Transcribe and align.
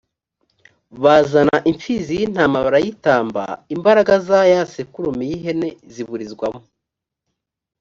bazana 1.03 1.55
impfizi 1.71 2.11
y 2.19 2.21
intama 2.27 2.57
barayitamba.imbaraga 2.65 4.13
za 4.27 4.39
ya 4.51 4.61
sekurume 4.73 5.23
y 5.31 5.33
ihene 5.37 5.69
ziburizwamo 5.93 6.61